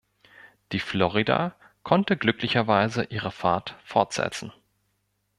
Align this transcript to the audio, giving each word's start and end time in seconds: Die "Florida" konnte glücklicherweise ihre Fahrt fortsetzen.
Die 0.71 0.79
"Florida" 0.79 1.55
konnte 1.83 2.17
glücklicherweise 2.17 3.03
ihre 3.11 3.29
Fahrt 3.29 3.75
fortsetzen. 3.83 4.51